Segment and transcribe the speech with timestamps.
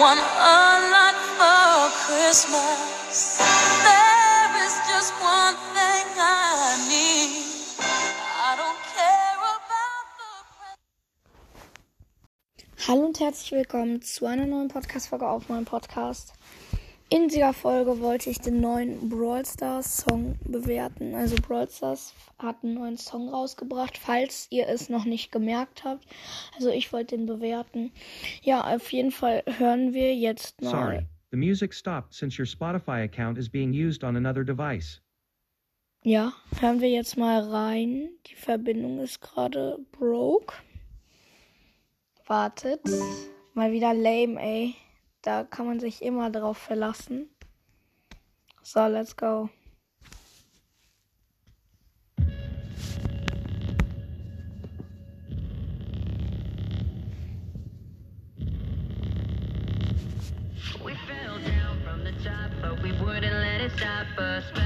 [0.00, 3.36] want a lot for Christmas.
[3.84, 7.44] There is just one thing I need.
[8.48, 10.32] I don't care about the
[12.88, 16.32] Hallo und herzlich willkommen zu einer neuen Podcast-Folge auf meinem Podcast.
[17.14, 21.14] In dieser Folge wollte ich den neuen Brawl Stars Song bewerten.
[21.14, 26.04] Also Brawl Stars hat einen neuen Song rausgebracht, falls ihr es noch nicht gemerkt habt.
[26.56, 27.92] Also ich wollte den bewerten.
[28.42, 30.70] Ja, auf jeden Fall hören wir jetzt mal.
[30.70, 35.00] Sorry, the music stopped since your Spotify account is being used on another device.
[36.02, 38.08] Ja, hören wir jetzt mal rein.
[38.26, 40.56] Die Verbindung ist gerade broke.
[42.26, 42.80] Wartet.
[43.54, 44.74] Mal wieder lame, ey.
[45.24, 47.30] Da kann man sich immer drauf verlassen.
[48.62, 49.48] So, let's go.
[60.84, 64.63] We fell down from the top, but we wouldn't let it stop us.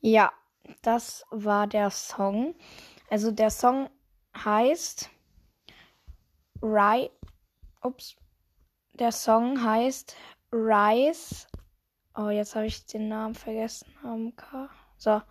[0.00, 0.32] Ja,
[0.82, 2.54] das war der Song.
[3.10, 3.90] Also der Song
[4.36, 5.10] heißt
[6.62, 7.10] Rise.
[7.82, 8.16] Ups.
[8.94, 10.16] Der Song heißt
[10.52, 11.46] Rise.
[12.16, 13.92] Oh, jetzt habe ich den Namen vergessen.
[14.96, 15.22] So.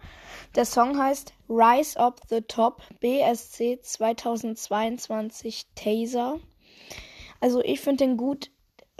[0.55, 6.39] Der Song heißt Rise Up the Top BSC 2022 Taser.
[7.39, 8.51] Also ich finde den gut.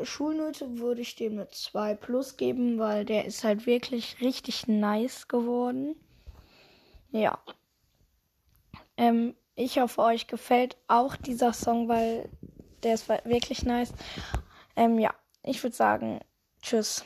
[0.04, 5.28] Schulnote würde ich dem eine 2 plus geben, weil der ist halt wirklich richtig nice
[5.28, 5.96] geworden.
[7.12, 7.40] Ja.
[8.98, 12.30] Ähm, ich hoffe, euch gefällt auch dieser Song, weil
[12.84, 13.94] der ist wirklich nice.
[14.76, 16.20] Ähm, ja, ich würde sagen,
[16.62, 17.04] tschüss.